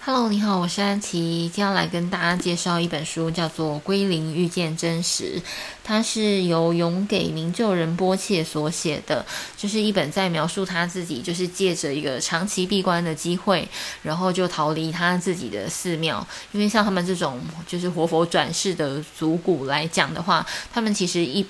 [0.00, 5.38] Hello，你好，我是安琪，今天要来跟大家介绍一本书，叫做《归零遇见真实》，
[5.84, 9.26] 它是由永给明救人波切所写的，
[9.56, 13.68] 就是一本在描述他自己，就是借着一个长期闭关的机会，
[14.02, 21.44] 然后就逃离他自己的寺庙，因为像他们这种就是活佛转世的族骨来讲的话，他们其实一。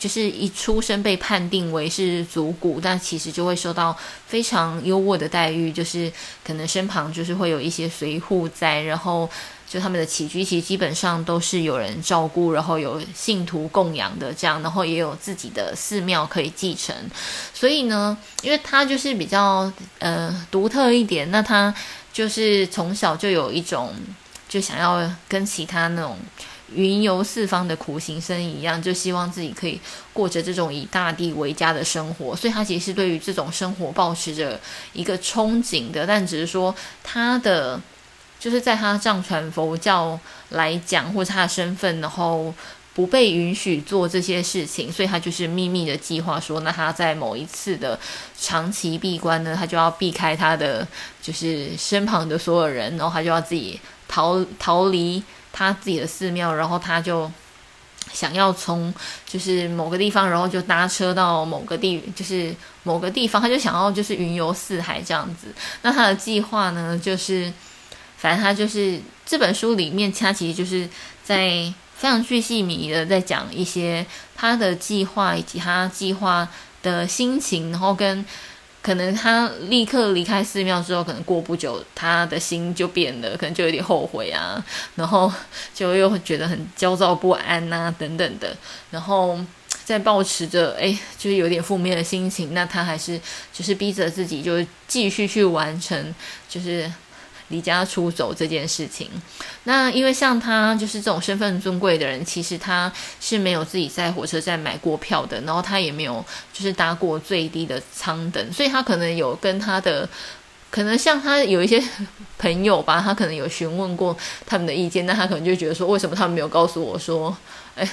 [0.00, 3.94] 就是一出生被判定为是族古，但其实就会受到
[4.26, 6.10] 非常优渥的待遇，就是
[6.42, 9.28] 可能身旁就是会有一些随护在，然后
[9.68, 16.96] 就他们的起居其实基本上都是有人照顾，然后有信徒供养的这样，然后也有自己的寺庙可以继承。
[17.52, 21.74] 所以呢，因为他就是比较呃独特一点，那他
[22.10, 23.92] 就是从小就有一种
[24.48, 26.16] 就想要跟其他那种。
[26.74, 29.80] 云游四方的苦行僧一样，就希望自己可以
[30.12, 34.60] 过着这种以大地为家的生活，所以他其实是对于这种生活抱持着
[34.92, 36.06] 一个憧憬的。
[36.06, 37.80] 但只是说他的，
[38.38, 40.18] 就是在他藏传佛教
[40.50, 42.54] 来讲，或者他的身份，然后
[42.94, 47.98] 不被允许做这些事情，所以他就是秘密的计划说，那他在某一次的
[48.38, 50.86] 长期闭关呢，他就要避开他的
[51.20, 55.20] 就是身旁的所有人，然后他就要自己逃逃离。
[55.52, 57.30] 他自己的寺庙，然后他就
[58.12, 58.92] 想要从
[59.26, 65.48] 就是某个地方，然后就搭车到某个地，就是某个地方，他就想要就是云游四海这样子。
[65.82, 67.52] 那他的计划呢，就是
[68.16, 70.88] 反正他就是这本书里面，他其实就是
[71.22, 74.06] 在非常巨细靡的在讲一些
[74.36, 76.48] 他的计划以及他计划
[76.82, 78.24] 的心情，然后跟。
[78.82, 84.64] 可能他立刻离开寺庙之后，可能过不久，他的心就变了，可能就有点后悔啊，
[84.94, 85.32] 然后
[85.74, 88.56] 就又觉得很焦躁不安呐、啊，等等的，
[88.90, 89.38] 然后
[89.84, 93.20] 在抱持着哎，就是有点负面的心情，那他还是
[93.52, 96.14] 就是逼着自己，就继续去完成，
[96.48, 96.90] 就是。
[97.50, 99.08] 离家出走这件事情，
[99.64, 110.08] 那因为像他就是这种身份尊贵的人，其实他是没有自己在火车站买过票的，然后他也没有就是搭过最低的舱等，所以他可能有跟他的，
[110.70, 111.82] 可能像他有一些
[112.38, 114.16] 朋友吧，他可能有询问过
[114.46, 117.36] 他们的意见，那他可能就觉得说，为什么他们没有告诉我说，
[117.74, 117.88] 哎，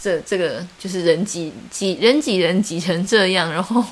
[0.00, 3.84] 这这个就是人挤挤人挤人挤成这样，然后。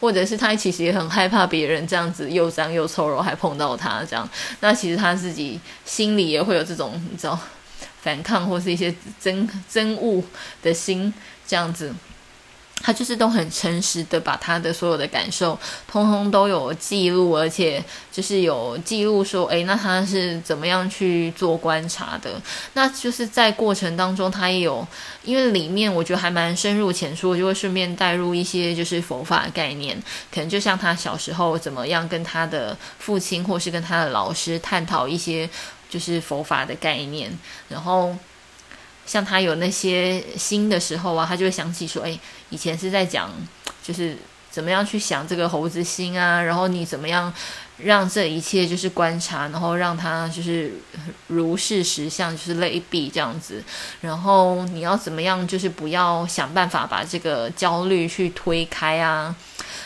[0.00, 4.28] 或者是他其实也很害怕别人这样子又脏又臭，然后还碰到他这样，
[4.60, 7.38] 那其实他自己心里也会有这种你知道
[8.00, 10.22] 反抗或是一些憎憎恶
[10.62, 11.12] 的心
[11.46, 11.92] 这样子。
[12.80, 22.40] 他就是都很诚实的把他的所有的感受通通都有记录，而且就是有记录说，哎，那他是怎么样去做观察的？
[22.74, 24.86] 那就是在过程当中，他也有，
[25.24, 30.00] 因为里面我觉得还蛮深入浅出，我就会顺便带入一些就是佛法概念，
[30.32, 35.50] 可能就像他小时候怎么样跟他的父亲或是跟他的老师探讨一些
[35.90, 37.30] 就是佛法的概念，
[37.68, 38.16] 然后。
[39.08, 42.20] 像他有那些心的时候啊，他就会想起说，哎，
[42.50, 43.30] 以前是在讲，
[43.82, 44.14] 就是
[44.50, 47.32] 怎么样去想这个猴子心啊，然后你怎么样
[47.78, 50.74] 让这一切就是观察，然后让他就是
[51.28, 53.64] 如是实相，就是类比这样子，
[54.02, 59.34] 然后你要怎么样，就是不要想办法把这个焦虑去推开啊。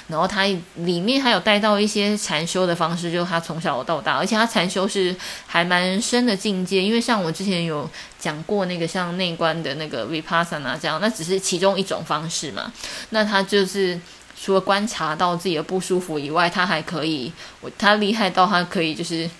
[0.09, 0.45] 然后他
[0.77, 5.15] 里面还有带到一些禅修的方式，就是他从小到大，而且他禅修是
[5.47, 6.83] 还蛮深的境界。
[6.83, 12.71] 因为像我之前有讲过那个像内观的那个 Vipassana 这样，那只是其中一种方式嘛。
[13.11, 13.99] 那他就是
[14.39, 19.31] 除了观察到自己的不舒服以外，他还可以，我他厉害到他可以就是，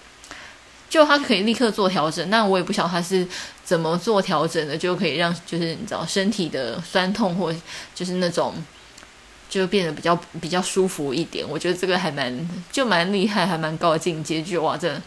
[0.89, 2.31] 就他可以立刻做调整。
[2.31, 3.27] 那我也不晓得他是
[3.65, 7.53] 怎么做调整的，就可以让就是你知道身体的酸痛或
[7.95, 8.55] 就是那种。
[9.53, 12.35] 就变得比较比较舒服一点，我觉得这个还蛮
[12.73, 14.99] 就蛮厉害，还蛮高的境界，就哇，这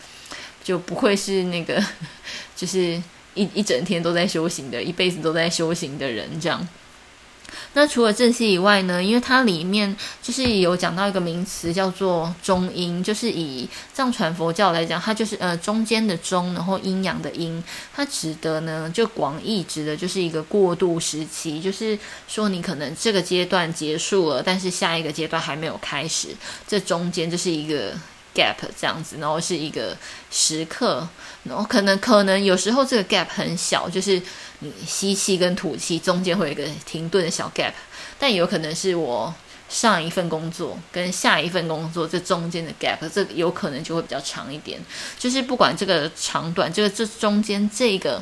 [0.64, 1.84] 就不愧是那个，
[2.56, 3.02] 就是
[3.34, 6.68] 一一整天都在修行的，一辈子都在修行的人这样。
[7.74, 17.64] 那除了这些以外呢，因为它里面就是有讲到一个名词叫做中阴，就是以藏传佛教来讲，它就是呃中间的中，然后阴阳的阴，
[17.94, 21.98] 它指的呢就广义指的就是一个过渡时期，就是
[22.28, 26.30] 说你可能这个阶段结束了，但是下一个阶段还没有开始，
[26.68, 27.94] 这中间就是一个。
[28.36, 29.98] Gap 这样子，然后是一个
[30.30, 31.08] 时刻，
[31.44, 34.22] 然后可能可能有时候这个 gap 很小，就是
[34.60, 37.74] 你吸气跟吐气中间会有一个停顿的小 gap，
[38.20, 39.34] 但有可能是我
[39.68, 44.80] 上一份工作跟下一份工作这中间的 gap，这有可能就会比较长一点。
[45.18, 48.22] 就是不管这个长短，这个这中间这个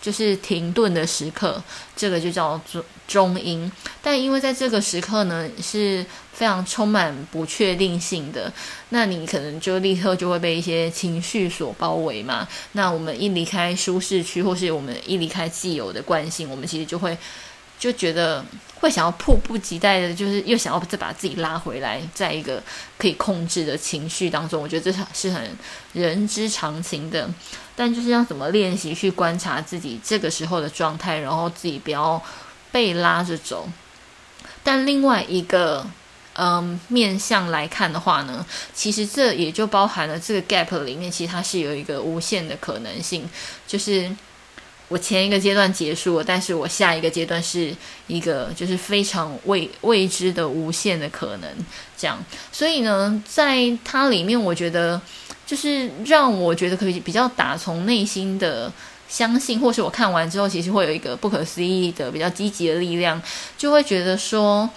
[0.00, 1.62] 就是停顿的时刻，
[1.96, 3.70] 这个就叫做中音。
[4.02, 8.52] 但因为在这个时刻呢，是非常充满不确定性的，
[8.90, 12.46] 那你可能就立刻就会被一些情绪所包围嘛。
[12.72, 17.16] 那我们一离开舒适区，或是我们一离开既有的惯性，我们其实就会
[17.78, 18.44] 就觉得
[18.74, 22.62] 会想要迫不及待的，就是又想要再把自己拉回来，在一个
[22.98, 24.62] 可以控制的情绪当中。
[24.62, 25.56] 我觉得这是很
[25.92, 27.28] 人之常情的。
[27.76, 32.22] 但就是要怎么练习去观察自己这个时候的状态，然后自己不要
[32.70, 33.68] 被拉着走。
[34.62, 35.84] 但另外一个
[36.34, 43.28] 嗯面向来看的话呢，其实这也就包含了这个 gap 里面，其实它是有一个无限的可能性，
[43.66, 44.08] 就是
[44.86, 47.74] 我前一个阶段结束了，但是我下一个阶段是
[48.06, 51.50] 一个就是非常未未知的无限的可能，
[51.98, 52.24] 这样。
[52.52, 55.00] 所以呢，在它里面，我觉得。
[55.46, 58.72] 就是让我觉得可以比较打从内心的
[59.08, 63.20] 相信，或是我看完之后，其实会有一个不可思议的比较积极的力量，
[63.58, 64.68] 就会觉得说，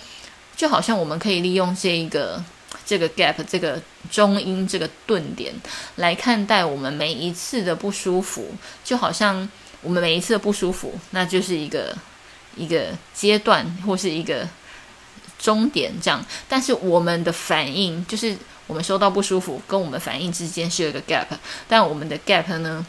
[0.58, 2.44] 就好像我们可以利用这一个
[2.86, 3.81] 这个 gap 这个
[4.12, 5.54] 中音这个顿点
[5.96, 8.54] 来看待我们每一次的不舒服，
[8.84, 9.48] 就好像
[9.81, 11.96] 我们每一次的不舒服，那就是一个
[12.58, 14.46] 一个阶段或是一个
[15.40, 18.36] 终点这样，但是我们的反应就是。
[18.68, 21.25] 我们收到不舒服，跟我们反应之间是有一个 gap，
[21.68, 22.86] 但我们的 gap 呢，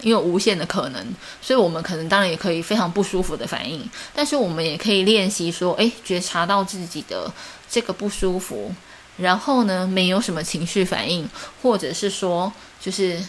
[0.00, 1.06] 因为无限的可能，
[1.42, 7.30] 所以我们可能当然也可以非常不舒服的反应，但是我们也可以练习说，诶，觉察到自己的
[7.68, 8.74] 这个不舒服，
[9.18, 11.28] 然后呢，没有什么情绪反应，
[11.60, 13.22] 或者是说，就是。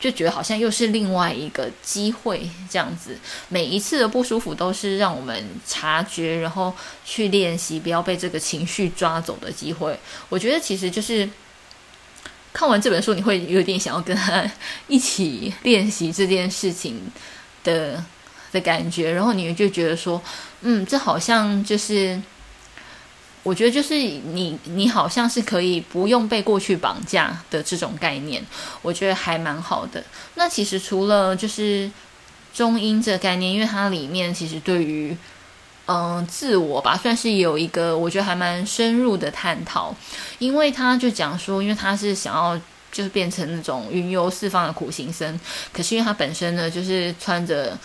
[0.00, 3.16] 就觉得好像又是另外一个机会，这样子。
[3.48, 6.74] 每一次的不舒服都是让我们察觉，然后
[7.04, 9.98] 去练习，不要被这个情绪抓走的机会。
[10.28, 11.28] 我觉得其实就是
[12.52, 14.44] 看完这本书，你会有点想要跟他
[14.88, 17.00] 一起练习这件事情
[17.62, 18.04] 的
[18.52, 20.20] 的感觉，然后你就觉得说，
[20.60, 22.20] 嗯，这好像就是。
[23.44, 28.42] 我觉得就是你，你好像是可以不用被过去绑架的这种概念，
[28.80, 30.02] 我觉得还蛮好的。
[30.34, 31.88] 那其实除了就是
[32.54, 35.16] 中音这概念，因为它里面其实对于
[35.86, 39.94] 嗯、自我吧，算是有一个我觉得还蛮深入的探讨。
[40.38, 42.58] 因为他就讲说，因为他是想要
[42.90, 45.38] 就是变成那种云游四方的苦行僧，
[45.70, 47.78] 可是因为他本身呢就是穿着。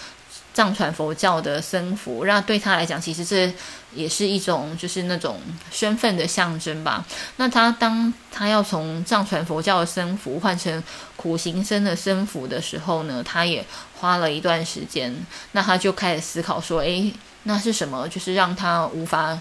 [0.60, 3.50] 藏传佛教的僧服，那对他来讲，其实这
[3.96, 5.40] 也是一种就是那种
[5.72, 7.06] 身份的象征吧。
[7.38, 10.84] 那他当他要从藏传佛教的僧服换成
[11.16, 13.66] 苦行僧的僧服的时候呢，他也
[14.02, 15.26] 花了一段时间。
[15.54, 17.14] 那他就开始思考说：“诶，
[17.44, 18.06] 那是什么？
[18.10, 19.40] 就是让他无法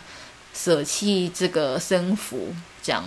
[0.54, 3.02] 舍弃这个僧服这样。”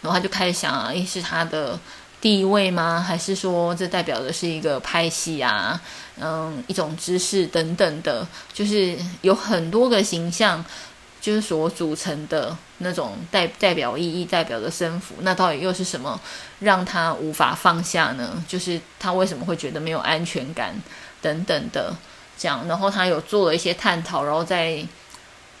[0.00, 1.78] 然后他就开始想，诶，是他的。
[2.24, 3.04] 地位吗？
[3.06, 5.78] 还是说这代表的是一个派系啊？
[6.18, 10.64] 嗯，一种知识等等的，就是有很多个形象，
[11.20, 15.16] 就是所组成的那种代代表意义、代表的僧服。
[15.20, 16.18] 那到底又是什么
[16.60, 18.42] 让他无法放下呢？
[18.48, 20.74] 就是他为什么会觉得没有安全感
[21.20, 21.94] 等等的
[22.38, 22.66] 这样。
[22.66, 24.82] 然后他有做了一些探讨，然后再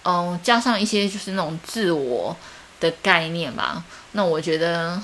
[0.04, 2.34] 嗯加上一些就是那种自我
[2.80, 3.84] 的概念吧。
[4.12, 4.98] 那我觉得。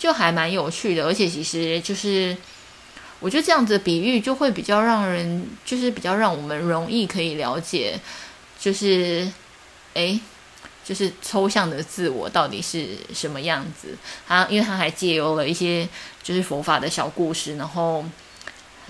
[0.00, 2.34] 就还蛮有趣的，而且其实就是，
[3.20, 8.00] 我觉得这样子比喻就会比较让人，就是比较让我们容易可以了解，
[8.58, 9.30] 就是，
[9.92, 10.18] 诶，
[10.82, 13.94] 就是抽象的自我到底是什么样子。
[14.26, 15.86] 他因为他还借由了一些
[16.22, 18.02] 就是佛法的小故事，然后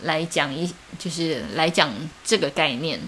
[0.03, 3.01] 来讲一，就是来讲这个概念。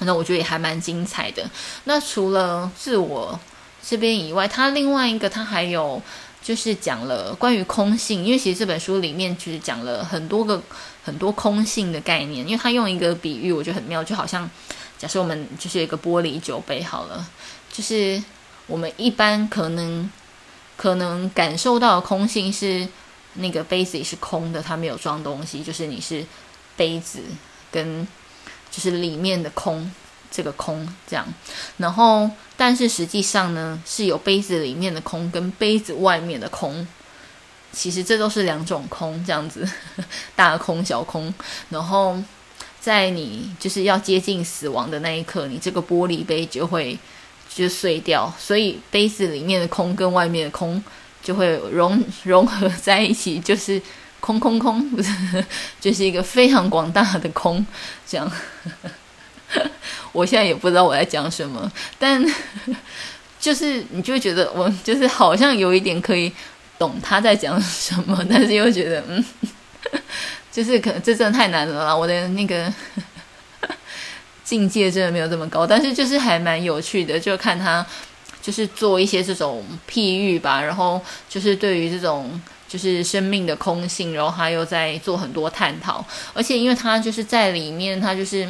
[0.00, 1.48] 那我觉得也还蛮精彩的。
[1.84, 3.40] 那除了自我
[3.82, 6.02] 这边以外，他另外一个他还有。
[6.46, 10.62] 就是讲了关于空性，因为其实这本书里面其实讲了很多个
[11.02, 12.46] 很多空性的概念。
[12.46, 14.48] 因为他用一个比喻，我觉得很妙，就好像
[14.96, 17.28] 假设我们就是一个玻璃酒杯好了，
[17.72, 18.22] 就是
[18.68, 20.08] 我们一般可能
[20.76, 22.86] 可能感受到空性是
[23.34, 26.24] 那个杯子里是空的，它没有装东西，就是你是
[26.76, 27.18] 杯子
[27.72, 28.06] 跟
[28.70, 29.90] 就是里面的空。
[30.30, 31.26] 这个空这样，
[31.78, 36.86] 然后但是实际上呢，是有杯子里面的空跟杯子外面的空，
[37.72, 39.68] 其实这都是两种空这样子，
[40.34, 41.32] 大空小空。
[41.70, 42.16] 然后
[42.80, 46.98] 在你就是要接近死亡的那一刻，你这个玻璃杯就会
[47.54, 50.82] 就碎掉，所以杯子里面的空跟外面的空
[51.22, 53.80] 就会融融合在一起，就是
[54.20, 55.10] 空空空，不是，
[55.80, 57.64] 就是一个非常广大的空
[58.06, 58.26] 这样。
[58.28, 58.90] 呵呵
[60.16, 62.24] 我现在也不知道我在讲什么，但
[63.38, 66.32] 就是你就会觉得我就是好像有一点可以
[66.78, 69.24] 懂他在讲什么，但是又觉得嗯，
[70.50, 72.72] 就是可能这真的太难了啦，我的那个
[74.42, 77.84] 境界真的没有这么高，但是就是还蛮有趣的，就看他
[78.40, 88.48] 就是做一些这种譬喻吧，然后就是对于这种就是生命的空性，然后他又在做很多探讨，而且因为他就是在里面，他就是。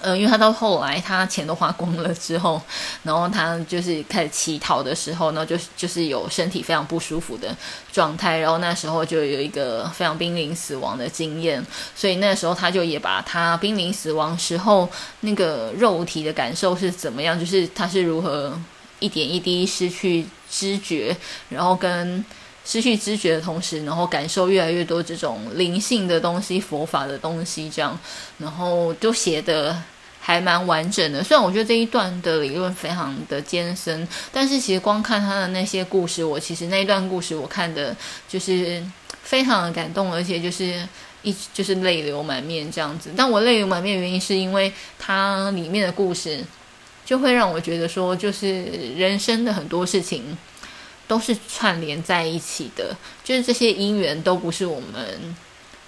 [0.00, 2.60] 呃，因为他到后来他钱都花光了之后，
[3.02, 7.54] 然后他就是开始乞讨的时候呢，就就是有身体非常不舒服的
[7.92, 11.64] 状态，然后那时候就有一个非常濒临死亡的经验，
[11.94, 14.88] 所以那时候他就也把他濒临死亡时候
[15.20, 18.58] 那个肉体的感受是怎么样，就是他是如何
[18.98, 21.16] 一点一滴失去知觉，
[21.48, 22.24] 然后跟。
[22.64, 27.98] 失去知觉的同时，然后感受越来越多这种灵性的东西、佛法的东西，这样，
[28.38, 29.76] 然后就写的
[30.20, 31.24] 还蛮完整的。
[31.24, 37.96] 虽然我觉得这一段的理论非常的艰深，但是其实光看他的那些故事，我其实那一段故事我看的
[38.28, 38.82] 就是
[39.22, 40.86] 非常的感动，而且就是
[41.22, 43.10] 一就是泪流满面这样子。
[43.16, 46.44] 但我泪流满面的原因是因为它里面的故事
[47.04, 48.62] 就会让我觉得说，就是
[48.96, 50.36] 人生的很多事情。
[51.10, 55.36] 都是串联在一起的，就是这些因缘都不是我们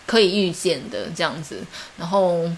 [0.05, 1.61] 可以预见的这样子。
[1.97, 2.51] 然后，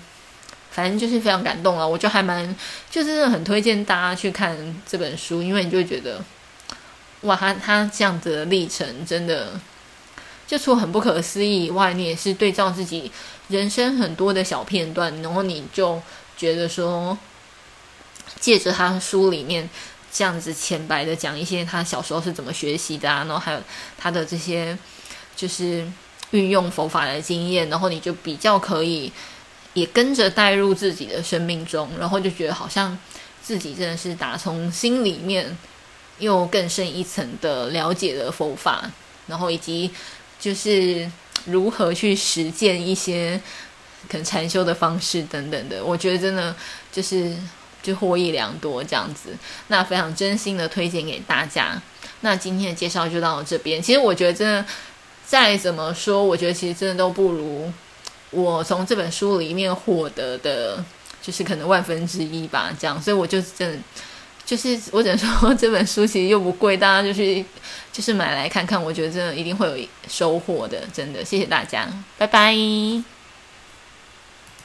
[0.70, 1.86] 反正就是非常感动了！
[1.86, 2.56] 我就还蛮，
[2.90, 4.56] 就是很推荐大家去看
[4.88, 6.24] 这本书，因为你就会觉得，
[7.20, 9.60] 哇，他他这样子的历程真的，
[10.46, 13.12] 就除很不可思议以外，你也是对照自己
[13.48, 16.00] 人生很多的小片段，然后你就
[16.34, 17.18] 觉得说，
[18.40, 19.68] 借着他书里面。
[20.16, 23.60] 这样子浅白的讲一些他小时候是怎么学习的啊，然后还有
[23.98, 24.78] 他的这些
[25.34, 25.84] 就是
[26.30, 29.10] 运用佛法的经验，然后你就比较可以
[29.72, 32.96] 也跟着带入自己的生命中，然后就觉得好像
[33.42, 35.58] 自己真的是打从心里面
[36.20, 38.88] 又更深一层的了解了佛法，
[39.26, 39.90] 然后以及
[40.38, 41.10] 就是
[41.46, 43.40] 如何去实践一些
[44.08, 46.54] 可能禅修的方式等等的，我觉得真的
[46.92, 47.36] 就是。
[47.84, 49.28] 就获益良多这样子，
[49.68, 51.80] 那非常真心的推荐给大家。
[52.22, 53.80] 那今天的介绍就到这边。
[53.80, 54.64] 其实我觉得真的
[55.26, 57.70] 再怎么说，我觉得其实真的都不如
[58.30, 60.82] 我从这本书里面获得的，
[61.20, 62.74] 就是可能万分之一吧。
[62.80, 63.78] 这样，所以我就真的
[64.46, 67.44] 就是我只能说这本书其实又不贵，大家就是
[67.92, 70.80] 就是买来看看，我觉得真的一定会有收获的。
[70.92, 71.86] 真的，谢谢大家，
[72.16, 73.13] 拜拜。